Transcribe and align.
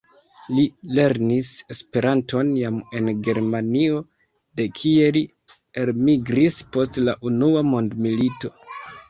Li 0.53 0.61
lernis 0.99 1.49
Esperanton 1.75 2.49
jam 2.61 2.79
en 3.01 3.11
Germanio, 3.27 3.99
de 4.61 4.67
kie 4.81 5.13
li 5.19 5.23
elmigris 5.85 6.59
post 6.79 7.01
la 7.07 7.17
Unua 7.33 7.65
mondmilito. 7.71 8.55